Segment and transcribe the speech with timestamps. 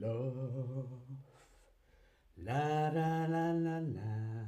[0.00, 0.86] Love.
[2.36, 4.46] La la la la la.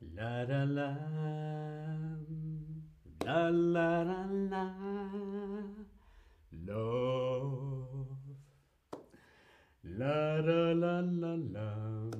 [0.00, 0.88] La la la.
[3.24, 4.64] La la la la.
[6.50, 8.08] Love.
[9.84, 12.10] La la la la la.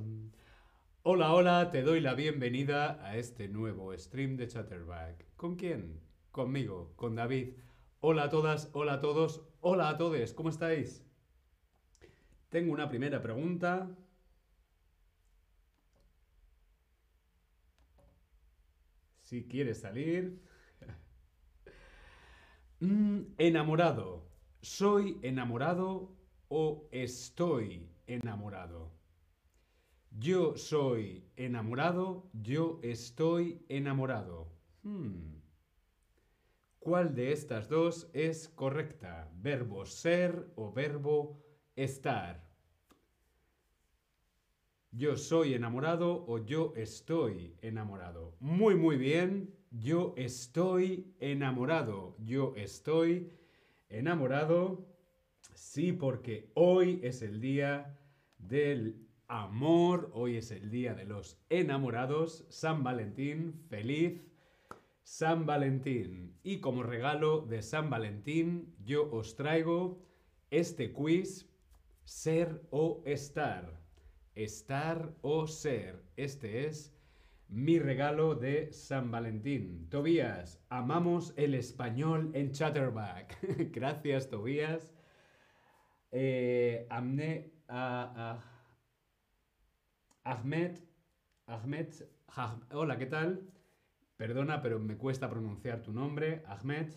[1.02, 5.26] Hola, hola, te doy la bienvenida a este nuevo stream de Chatterback.
[5.34, 6.00] ¿Con quién?
[6.30, 7.56] Conmigo, con David.
[7.98, 11.04] Hola a todas, hola a todos, hola a todos, ¿cómo estáis?
[12.52, 13.88] Tengo una primera pregunta.
[19.22, 20.38] Si quieres salir.
[22.80, 24.28] Mm, enamorado.
[24.60, 26.16] ¿Soy enamorado
[26.48, 28.92] o estoy enamorado?
[30.10, 34.52] Yo soy enamorado, yo estoy enamorado.
[34.82, 35.36] Hmm.
[36.80, 39.30] ¿Cuál de estas dos es correcta?
[39.36, 42.44] ¿Verbo ser o verbo estar?
[44.90, 48.36] Yo soy enamorado o yo estoy enamorado.
[48.40, 49.54] Muy, muy bien.
[49.70, 52.16] Yo estoy enamorado.
[52.18, 53.32] Yo estoy
[53.88, 54.86] enamorado.
[55.54, 57.98] Sí, porque hoy es el día
[58.38, 60.10] del amor.
[60.12, 62.44] Hoy es el día de los enamorados.
[62.48, 63.62] San Valentín.
[63.68, 64.20] Feliz
[65.04, 66.38] San Valentín.
[66.42, 70.00] Y como regalo de San Valentín, yo os traigo
[70.50, 71.48] este quiz,
[72.04, 73.80] ser o estar.
[74.34, 76.02] Estar o ser.
[76.16, 76.94] Este es
[77.48, 79.88] mi regalo de San Valentín.
[79.90, 83.38] Tobías, amamos el español en Chatterback.
[83.72, 84.94] Gracias, Tobías.
[86.10, 88.52] Eh, Amne, ah, ah,
[90.24, 90.78] Ahmed,
[91.46, 91.88] Ahmed,
[92.70, 93.50] hola, ¿qué tal?
[94.16, 96.92] Perdona, pero me cuesta pronunciar tu nombre, Ahmed.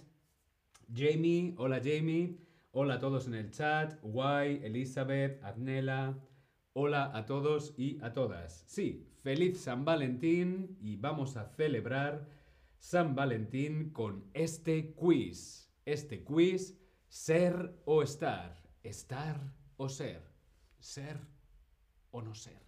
[0.93, 2.37] Jamie, hola Jamie.
[2.77, 3.97] Hola a todos en el chat.
[4.01, 6.19] Guay, Elizabeth, Adnela.
[6.73, 8.65] Hola a todos y a todas.
[8.67, 12.27] Sí, feliz San Valentín y vamos a celebrar
[12.77, 15.71] San Valentín con este quiz.
[15.85, 16.77] Este quiz,
[17.07, 18.61] ser o estar.
[18.83, 19.39] Estar
[19.77, 20.21] o ser.
[20.77, 21.21] Ser
[22.11, 22.61] o no ser.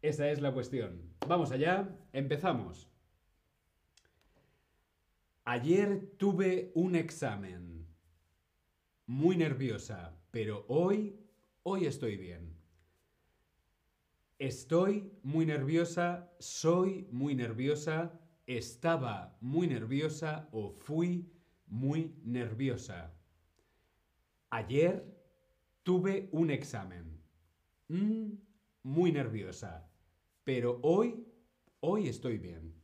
[0.00, 1.02] Esa es la cuestión.
[1.26, 2.88] Vamos allá, empezamos.
[5.44, 7.77] Ayer tuve un examen.
[9.08, 11.18] Muy nerviosa, pero hoy,
[11.62, 12.54] hoy estoy bien.
[14.38, 21.26] Estoy muy nerviosa, soy muy nerviosa, estaba muy nerviosa o fui
[21.68, 23.10] muy nerviosa.
[24.50, 25.02] Ayer
[25.84, 27.18] tuve un examen.
[27.88, 28.32] Mm,
[28.82, 29.88] muy nerviosa.
[30.44, 31.26] Pero hoy,
[31.80, 32.74] hoy estoy bien.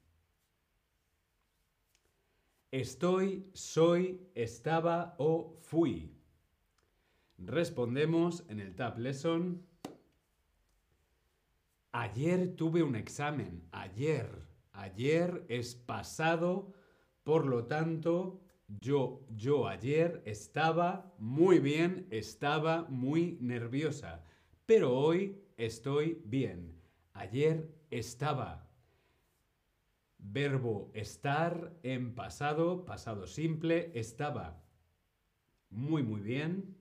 [2.70, 6.13] Estoy, soy, estaba o fui.
[7.38, 9.66] Respondemos en el Tab Lesson.
[11.92, 13.68] Ayer tuve un examen.
[13.72, 14.28] Ayer.
[14.72, 16.72] Ayer es pasado.
[17.22, 24.24] Por lo tanto, yo, yo ayer estaba muy bien, estaba muy nerviosa.
[24.66, 26.80] Pero hoy estoy bien.
[27.12, 28.68] Ayer estaba.
[30.18, 34.62] Verbo estar en pasado, pasado simple, estaba.
[35.70, 36.73] Muy, muy bien.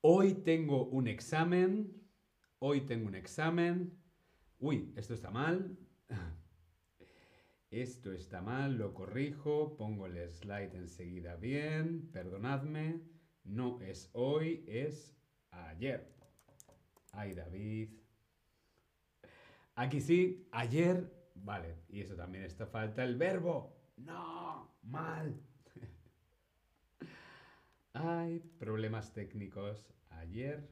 [0.00, 1.92] Hoy tengo un examen.
[2.60, 3.98] Hoy tengo un examen.
[4.60, 5.76] Uy, esto está mal.
[7.70, 13.02] Esto está mal, lo corrijo, pongo el slide enseguida bien, perdonadme.
[13.44, 15.14] No es hoy, es
[15.50, 16.10] ayer.
[17.12, 17.90] Ay, David.
[19.74, 21.12] Aquí sí, ayer.
[21.34, 23.76] Vale, y eso también está falta el verbo.
[23.98, 25.38] No, mal.
[28.00, 29.92] Hay problemas técnicos.
[30.10, 30.68] Ayer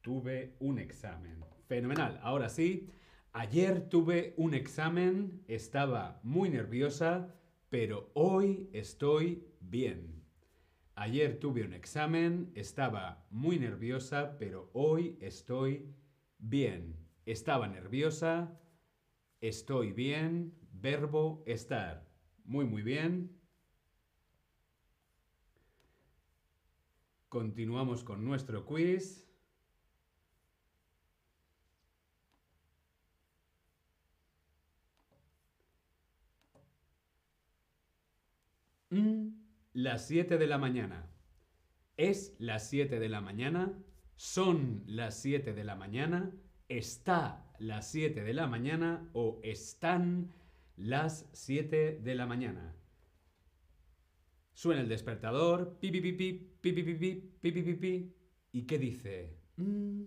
[0.00, 1.44] tuve un examen.
[1.68, 2.18] Fenomenal.
[2.20, 2.90] Ahora sí,
[3.32, 7.32] ayer tuve un examen, estaba muy nerviosa,
[7.70, 10.24] pero hoy estoy bien.
[10.96, 15.94] Ayer tuve un examen, estaba muy nerviosa, pero hoy estoy
[16.38, 16.96] bien.
[17.24, 18.60] Estaba nerviosa,
[19.40, 22.04] estoy bien, verbo estar.
[22.44, 23.41] Muy, muy bien.
[27.32, 29.26] Continuamos con nuestro quiz.
[38.90, 39.28] Mm,
[39.72, 41.08] las 7 de la mañana.
[41.96, 43.82] ¿Es las 7 de la mañana?
[44.16, 46.32] ¿Son las 7 de la mañana?
[46.68, 49.08] ¿Está las 7 de la mañana?
[49.14, 50.34] ¿O están
[50.76, 52.74] las 7 de la mañana?
[54.54, 58.14] Suena el despertador, pi pi pi pi, pi pi pi pi, pi pi pi
[58.52, 59.38] ¿y qué dice?
[59.56, 60.04] Mm,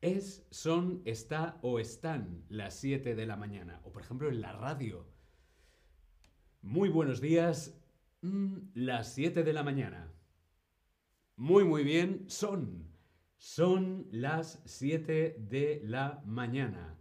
[0.00, 3.80] es, son, está o están las 7 de la mañana.
[3.84, 5.06] O por ejemplo en la radio.
[6.60, 7.80] Muy buenos días,
[8.22, 10.12] mm, las 7 de la mañana.
[11.36, 12.90] Muy muy bien, son.
[13.38, 16.98] Son las 7 de la mañana.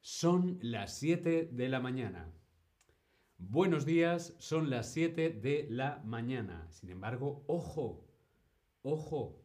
[0.00, 2.32] Son las 7 de la mañana.
[3.38, 6.66] Buenos días, son las 7 de la mañana.
[6.70, 8.08] Sin embargo, ojo,
[8.80, 9.44] ojo,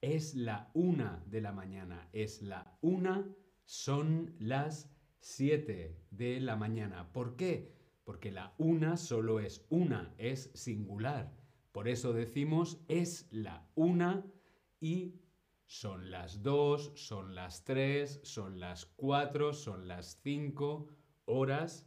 [0.00, 2.08] es la 1 de la mañana.
[2.14, 3.36] Es la 1,
[3.66, 4.90] son las
[5.20, 7.12] 7 de la mañana.
[7.12, 7.76] ¿Por qué?
[8.04, 11.36] Porque la 1 solo es una, es singular.
[11.72, 14.32] Por eso decimos es la 1
[14.80, 15.20] y
[15.66, 20.88] son las 2, son las 3, son las 4, son las 5
[21.26, 21.86] horas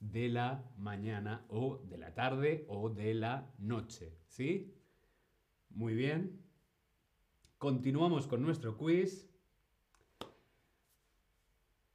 [0.00, 4.18] de la mañana o de la tarde o de la noche.
[4.26, 4.74] ¿Sí?
[5.70, 6.40] Muy bien.
[7.58, 9.30] Continuamos con nuestro quiz.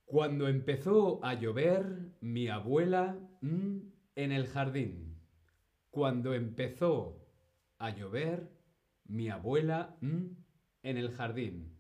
[0.06, 3.78] Cuando empezó a llover, mi abuela mm,
[4.16, 5.22] en el jardín.
[5.92, 7.26] Cuando empezó
[7.78, 8.52] a llover,
[9.06, 10.26] mi abuela mm,
[10.84, 11.78] en el jardín.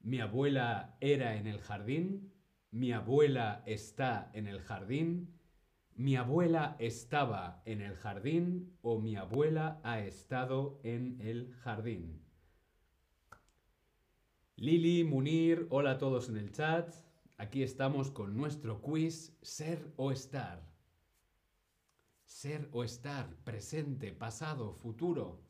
[0.00, 2.27] Mi abuela era en el jardín
[2.70, 5.34] mi abuela está en el jardín,
[5.94, 12.22] mi abuela estaba en el jardín o mi abuela ha estado en el jardín.
[14.56, 16.92] Lili, Munir, hola a todos en el chat.
[17.36, 20.68] Aquí estamos con nuestro quiz Ser o Estar.
[22.24, 25.40] Ser o estar, presente, pasado, futuro.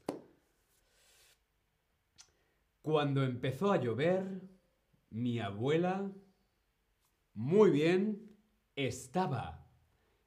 [2.82, 4.40] Cuando empezó a llover,
[5.10, 6.10] mi abuela
[7.38, 8.36] muy bien,
[8.74, 9.64] estaba.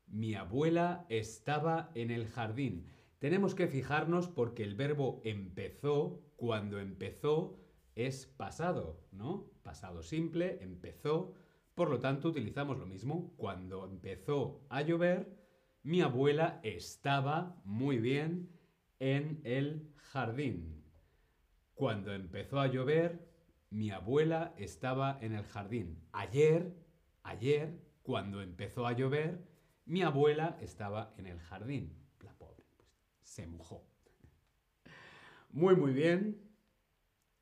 [0.07, 2.87] Mi abuela estaba en el jardín.
[3.19, 7.59] Tenemos que fijarnos porque el verbo empezó, cuando empezó,
[7.95, 9.51] es pasado, ¿no?
[9.61, 11.33] Pasado simple, empezó.
[11.75, 13.33] Por lo tanto, utilizamos lo mismo.
[13.35, 15.37] Cuando empezó a llover,
[15.83, 18.57] mi abuela estaba muy bien
[18.99, 20.81] en el jardín.
[21.73, 23.27] Cuando empezó a llover,
[23.69, 25.99] mi abuela estaba en el jardín.
[26.13, 26.80] Ayer
[27.23, 29.45] Ayer, cuando empezó a llover,
[29.85, 31.95] mi abuela estaba en el jardín.
[32.21, 32.89] La pobre, pues,
[33.21, 33.85] se mojó.
[35.49, 36.41] Muy, muy bien.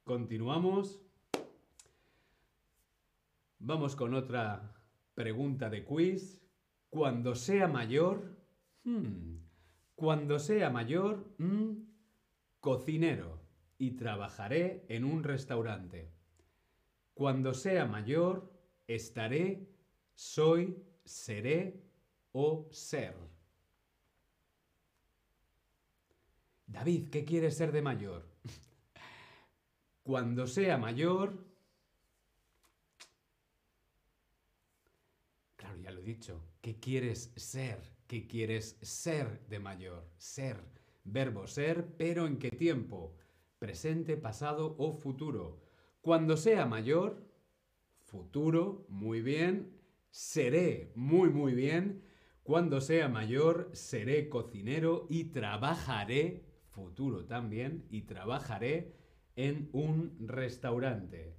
[0.03, 1.01] Continuamos.
[3.59, 4.73] Vamos con otra
[5.13, 6.41] pregunta de quiz.
[6.89, 8.35] Cuando sea mayor,
[8.83, 9.35] hmm,
[9.95, 11.73] cuando sea mayor, hmm,
[12.59, 13.39] cocinero
[13.77, 16.11] y trabajaré en un restaurante.
[17.13, 18.51] Cuando sea mayor,
[18.87, 19.68] estaré,
[20.19, 20.75] soy,
[21.05, 21.81] seré
[22.33, 23.15] o ser.
[26.67, 28.27] David, ¿qué quieres ser de mayor?
[30.03, 31.45] Cuando sea mayor...
[35.55, 36.43] Claro, ya lo he dicho.
[36.59, 37.79] ¿Qué quieres ser?
[38.05, 40.05] ¿Qué quieres ser de mayor?
[40.17, 40.57] Ser.
[41.05, 43.15] Verbo ser, pero ¿en qué tiempo?
[43.57, 45.61] Presente, pasado o futuro.
[46.01, 47.25] Cuando sea mayor,
[48.01, 49.78] futuro, muy bien.
[50.09, 52.03] Seré, muy, muy bien.
[52.43, 58.95] Cuando sea mayor, seré cocinero y trabajaré, futuro también, y trabajaré
[59.35, 61.35] en un restaurante.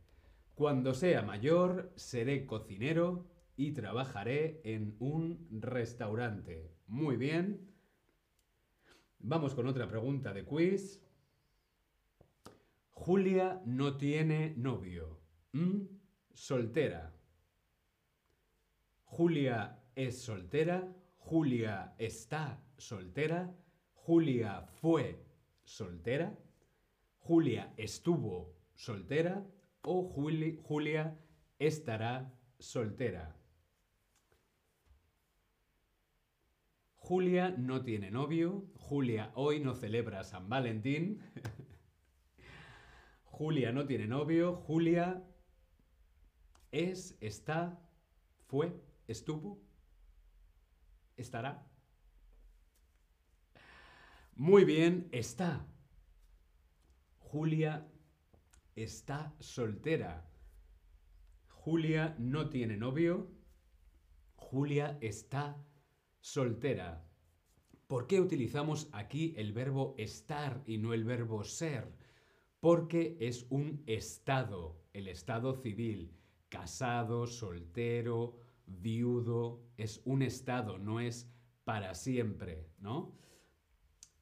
[0.55, 6.75] Cuando sea mayor, seré cocinero y trabajaré en un restaurante.
[6.87, 7.71] Muy bien.
[9.19, 11.03] Vamos con otra pregunta de quiz.
[12.91, 15.21] Julia no tiene novio.
[15.53, 16.00] ¿Mm?
[16.41, 17.12] soltera.
[19.11, 20.88] Julia es soltera,
[21.19, 23.52] Julia está soltera,
[23.93, 25.21] Julia fue
[25.64, 26.38] soltera,
[27.19, 29.45] Julia estuvo soltera
[29.83, 31.19] o Julia
[31.59, 33.37] estará soltera.
[36.95, 41.21] Julia no tiene novio, Julia hoy no celebra San Valentín.
[43.25, 45.26] Julia no tiene novio, Julia
[46.71, 47.76] es, está,
[48.47, 49.62] fue, estuvo,
[51.17, 51.67] estará.
[54.35, 55.67] Muy bien, está.
[57.19, 57.87] Julia
[58.75, 60.31] está soltera.
[61.49, 63.31] Julia no tiene novio.
[64.35, 65.62] Julia está
[66.21, 67.07] soltera.
[67.87, 71.93] ¿Por qué utilizamos aquí el verbo estar y no el verbo ser?
[72.61, 76.17] Porque es un estado, el estado civil
[76.49, 78.37] casado, soltero,
[78.79, 81.31] viudo, es un estado, no es
[81.65, 83.19] para siempre, ¿no?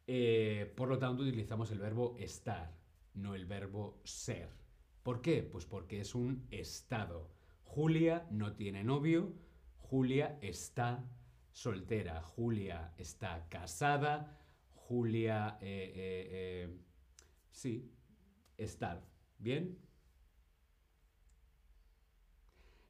[0.07, 2.75] Eh, por lo tanto, utilizamos el verbo estar,
[3.14, 4.49] no el verbo ser.
[5.02, 5.43] ¿Por qué?
[5.43, 7.31] Pues porque es un estado.
[7.62, 9.35] Julia no tiene novio,
[9.76, 11.05] Julia está
[11.52, 14.38] soltera, Julia está casada,
[14.71, 16.78] Julia, eh, eh,
[17.50, 17.93] sí,
[18.57, 19.07] estar.
[19.38, 19.78] ¿Bien?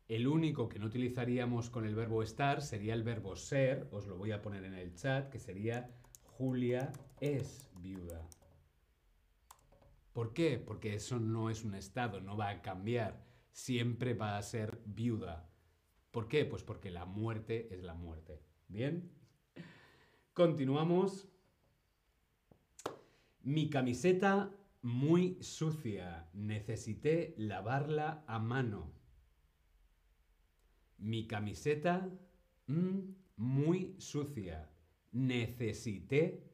[0.08, 4.16] El único que no utilizaríamos con el verbo estar sería el verbo ser, os lo
[4.16, 5.90] voy a poner en el chat, que sería
[6.24, 8.26] Julia es viuda.
[10.14, 10.58] ¿Por qué?
[10.58, 13.22] Porque eso no es un estado, no va a cambiar,
[13.52, 15.46] siempre va a ser viuda.
[16.10, 16.46] ¿Por qué?
[16.46, 18.40] Pues porque la muerte es la muerte.
[18.66, 19.12] ¿Bien?
[20.32, 21.28] Continuamos.
[23.42, 24.50] Mi camiseta
[24.80, 26.30] muy sucia.
[26.32, 28.97] Necesité lavarla a mano.
[30.98, 32.08] Mi camiseta
[32.66, 32.98] mm,
[33.36, 34.68] muy sucia.
[35.12, 36.44] Necesité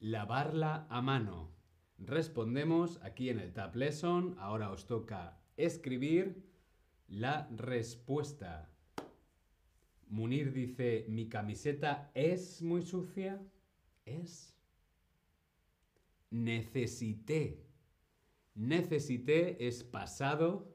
[0.00, 1.50] lavarla a mano.
[1.98, 4.36] Respondemos aquí en el Tab Lesson.
[4.38, 6.44] Ahora os toca escribir
[7.08, 8.70] la respuesta.
[10.08, 13.42] Munir dice, mi camiseta es muy sucia.
[14.06, 14.54] Es.
[16.30, 17.64] Necesité.
[18.54, 20.74] Necesité es pasado.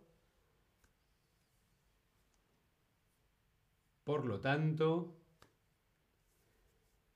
[4.03, 5.17] Por lo tanto,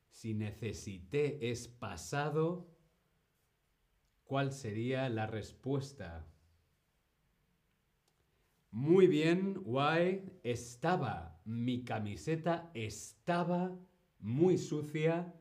[0.09, 2.73] si necesité es pasado,
[4.23, 6.25] ¿cuál sería la respuesta?
[8.71, 10.39] Muy bien, guay.
[10.43, 13.77] Estaba, mi camiseta estaba
[14.19, 15.33] muy sucia.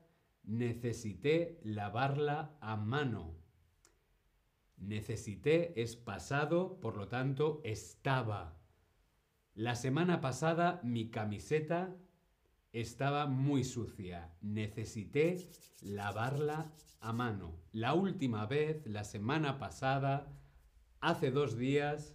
[0.42, 3.34] Necesité lavarla a mano.
[4.76, 8.56] Necesité es pasado, por lo tanto, estaba.
[9.56, 11.96] La semana pasada mi camiseta
[12.72, 14.36] estaba muy sucia.
[14.42, 15.48] Necesité
[15.80, 17.62] lavarla a mano.
[17.72, 20.30] La última vez, la semana pasada,
[21.00, 22.14] hace dos días,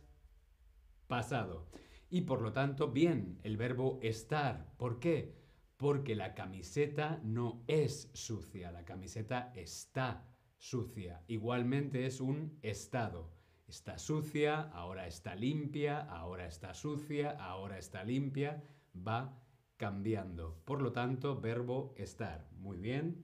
[1.08, 1.68] pasado.
[2.12, 4.76] Y por lo tanto, bien, el verbo estar.
[4.78, 5.36] ¿Por qué?
[5.78, 10.28] Porque la camiseta no es sucia, la camiseta está
[10.60, 11.24] sucia.
[11.26, 13.41] Igualmente es un estado.
[13.72, 18.62] Está sucia, ahora está limpia, ahora está sucia, ahora está limpia.
[18.94, 19.42] Va
[19.78, 20.62] cambiando.
[20.66, 22.50] Por lo tanto, verbo estar.
[22.58, 23.24] Muy bien.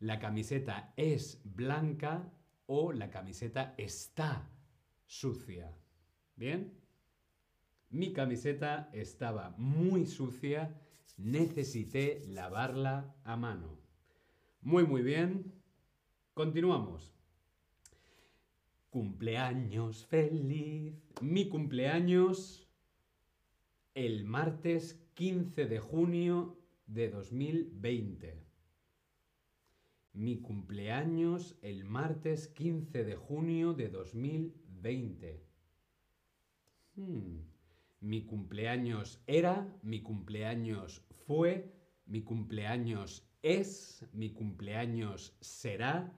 [0.00, 2.28] La camiseta es blanca
[2.66, 4.50] o la camiseta está
[5.06, 5.78] sucia.
[6.34, 6.76] ¿Bien?
[7.88, 10.76] Mi camiseta estaba muy sucia,
[11.18, 13.78] necesité lavarla a mano.
[14.60, 15.54] Muy, muy bien.
[16.34, 17.13] Continuamos.
[18.94, 20.94] Cumpleaños feliz.
[21.20, 22.64] Mi cumpleaños
[23.92, 28.40] el martes 15 de junio de 2020.
[30.12, 35.44] Mi cumpleaños el martes 15 de junio de 2020.
[36.94, 37.38] Hmm.
[37.98, 41.74] Mi cumpleaños era, mi cumpleaños fue,
[42.06, 46.16] mi cumpleaños es, mi cumpleaños será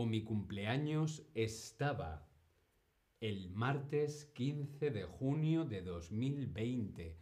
[0.00, 2.26] o mi cumpleaños estaba.
[3.20, 7.18] El martes 15 de junio de 2020.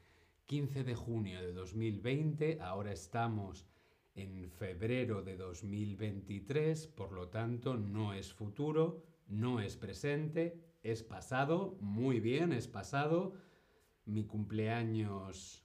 [0.46, 3.66] 15 de junio de 2020, ahora estamos
[4.14, 11.76] en febrero de 2023, por lo tanto no es futuro, no es presente, es pasado,
[11.80, 13.34] muy bien, es pasado
[14.04, 15.64] mi cumpleaños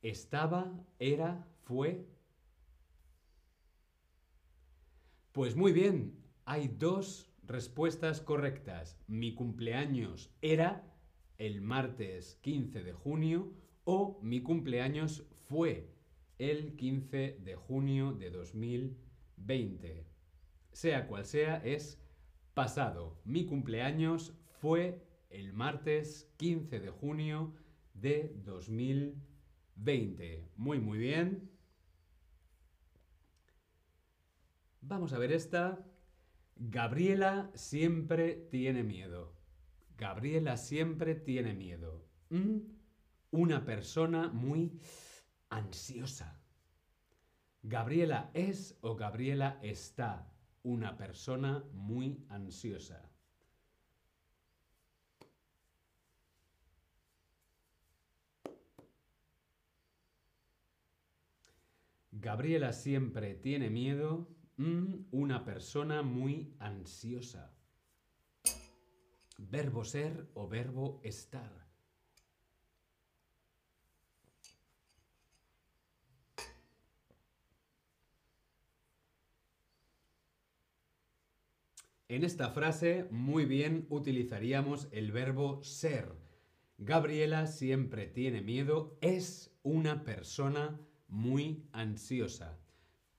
[0.00, 2.08] estaba, era, fue.
[5.32, 9.00] Pues muy bien, hay dos respuestas correctas.
[9.06, 10.94] Mi cumpleaños era
[11.38, 13.50] el martes 15 de junio
[13.84, 15.88] o mi cumpleaños fue
[16.36, 20.06] el 15 de junio de 2020.
[20.70, 21.98] Sea cual sea, es
[22.52, 23.18] pasado.
[23.24, 27.54] Mi cumpleaños fue el martes 15 de junio
[27.94, 30.50] de 2020.
[30.56, 31.51] Muy, muy bien.
[34.92, 35.82] Vamos a ver esta.
[36.54, 39.32] Gabriela siempre tiene miedo.
[39.96, 42.04] Gabriela siempre tiene miedo.
[42.28, 42.58] Mm,
[43.30, 44.78] una persona muy
[45.48, 46.38] ansiosa.
[47.62, 50.30] Gabriela es o Gabriela está
[50.62, 53.10] una persona muy ansiosa.
[62.10, 64.28] Gabriela siempre tiene miedo.
[64.62, 67.52] Mm, una persona muy ansiosa.
[69.38, 71.50] Verbo ser o verbo estar.
[82.06, 86.14] En esta frase muy bien utilizaríamos el verbo ser.
[86.78, 92.61] Gabriela siempre tiene miedo, es una persona muy ansiosa.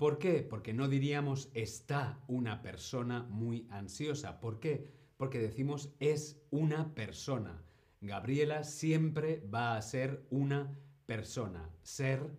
[0.03, 0.43] ¿Por qué?
[0.43, 4.41] Porque no diríamos está una persona muy ansiosa.
[4.41, 4.91] ¿Por qué?
[5.15, 7.63] Porque decimos es una persona.
[8.01, 11.69] Gabriela siempre va a ser una persona.
[11.83, 12.38] Ser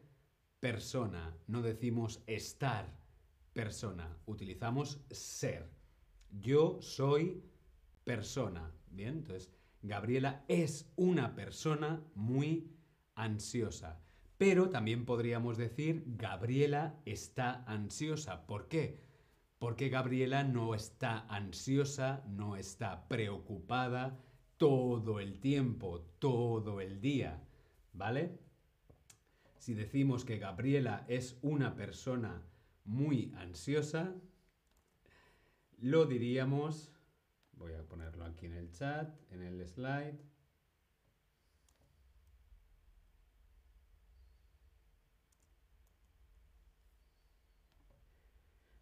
[0.61, 1.35] persona.
[1.47, 2.99] No decimos estar
[3.54, 4.14] persona.
[4.26, 5.66] Utilizamos ser.
[6.33, 7.42] Yo soy
[8.04, 8.75] persona.
[8.90, 12.76] Bien, entonces Gabriela es una persona muy
[13.14, 14.03] ansiosa.
[14.46, 18.46] Pero también podríamos decir Gabriela está ansiosa.
[18.46, 19.00] ¿Por qué?
[19.58, 24.20] Porque Gabriela no está ansiosa, no está preocupada
[24.58, 27.42] todo el tiempo, todo el día.
[27.94, 28.38] ¿Vale?
[29.56, 32.46] Si decimos que Gabriela es una persona
[32.84, 34.14] muy ansiosa,
[35.78, 36.92] lo diríamos,
[37.52, 40.33] voy a ponerlo aquí en el chat, en el slide.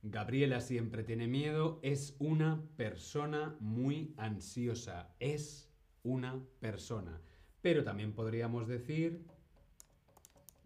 [0.02, 7.21] Gabriela siempre tiene miedo, es una persona muy ansiosa, es una persona.
[7.61, 9.25] Pero también podríamos decir,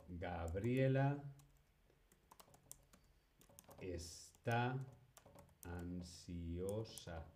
[0.09, 1.23] Gabriela
[3.79, 4.79] está
[5.65, 7.27] ansiosa.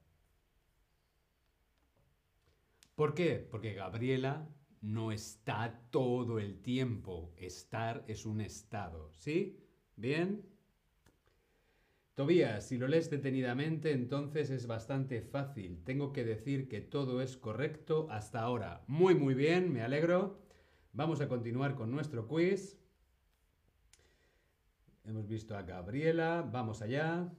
[2.94, 3.46] ¿Por qué?
[3.50, 4.48] Porque Gabriela
[4.80, 7.34] no está todo el tiempo.
[7.36, 9.12] Estar es un estado.
[9.12, 9.58] ¿Sí?
[9.96, 10.46] ¿Bien?
[12.20, 15.82] Tobías, si lo lees detenidamente, entonces es bastante fácil.
[15.84, 18.84] Tengo que decir que todo es correcto hasta ahora.
[18.88, 20.38] Muy, muy bien, me alegro.
[20.92, 22.78] Vamos a continuar con nuestro quiz.
[25.06, 27.32] Hemos visto a Gabriela, vamos allá.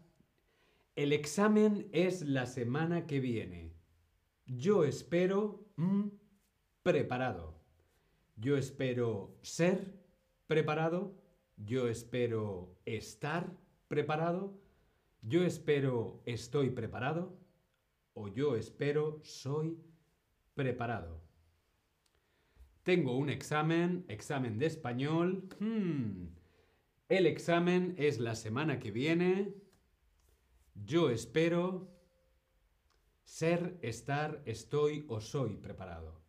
[0.95, 3.75] El examen es la semana que viene.
[4.47, 6.07] Yo espero mm,
[6.81, 7.61] preparado.
[8.35, 9.93] Yo espero ser
[10.47, 11.21] preparado.
[11.55, 13.55] Yo espero estar
[13.87, 14.59] preparado.
[15.21, 17.39] Yo espero estoy preparado.
[18.13, 19.77] O yo espero soy
[20.53, 21.21] preparado.
[22.83, 25.47] Tengo un examen, examen de español.
[25.59, 26.27] Hmm.
[27.07, 29.53] El examen es la semana que viene.
[30.73, 31.91] Yo espero
[33.23, 36.20] ser, estar, estoy o soy preparado.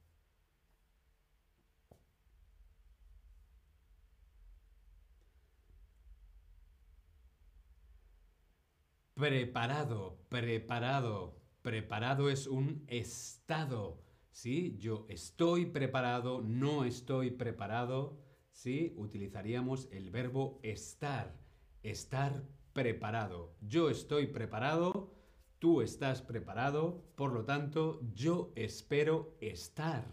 [9.23, 11.41] Preparado, preparado.
[11.63, 14.03] Preparado es un estado.
[14.33, 14.77] ¿Sí?
[14.81, 18.19] Yo estoy preparado, no estoy preparado.
[18.51, 18.93] ¿Sí?
[18.97, 21.39] Utilizaríamos el verbo estar.
[21.85, 23.55] Estar preparado.
[23.61, 25.15] Yo estoy preparado,
[25.61, 30.05] tú estás preparado, por lo tanto, yo espero estar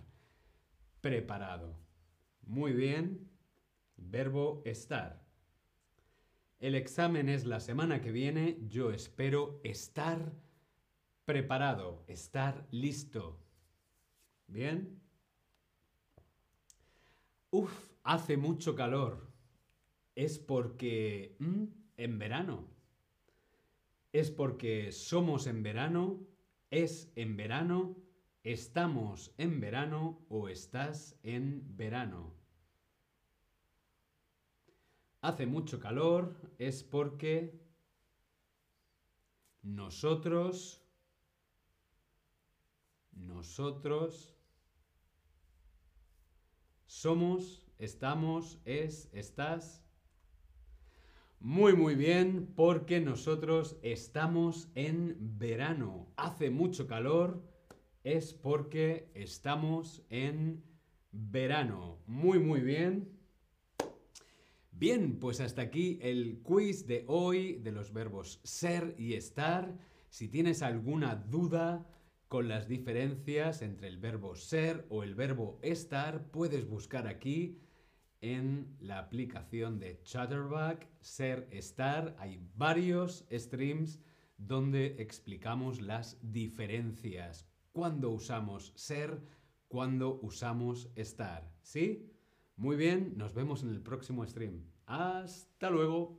[1.01, 1.79] preparado.
[2.43, 3.27] Muy bien,
[3.97, 5.28] verbo estar.
[6.59, 10.33] El examen es la semana que viene, yo espero estar
[11.23, 13.39] preparado, estar listo.
[14.47, 14.99] ¿Bien?
[17.49, 17.71] Uf,
[18.03, 19.31] hace mucho calor.
[20.15, 21.37] Es porque...
[21.95, 22.67] En verano.
[24.11, 26.19] Es porque somos en verano,
[26.71, 27.95] es en verano,
[28.43, 32.38] estamos en verano o estás en verano.
[35.21, 37.59] Hace mucho calor es porque
[39.61, 40.81] nosotros,
[43.11, 44.33] nosotros
[46.85, 49.83] somos, estamos, es, estás,
[51.41, 56.13] muy muy bien, porque nosotros estamos en verano.
[56.15, 57.41] Hace mucho calor,
[58.03, 60.63] es porque estamos en
[61.11, 61.99] verano.
[62.07, 63.18] Muy muy bien.
[64.79, 69.77] Bien, pues hasta aquí el quiz de hoy de los verbos ser y estar.
[70.07, 71.85] Si tienes alguna duda
[72.29, 77.59] con las diferencias entre el verbo ser o el verbo estar, puedes buscar aquí
[78.21, 82.15] en la aplicación de Chatterback, Ser, Estar.
[82.17, 83.99] Hay varios streams
[84.37, 87.49] donde explicamos las diferencias.
[87.73, 89.19] Cuando usamos ser,
[89.67, 91.51] cuando usamos estar.
[91.63, 92.13] ¿Sí?
[92.59, 94.65] Muy bien, nos vemos en el próximo stream.
[94.85, 96.18] Hasta luego.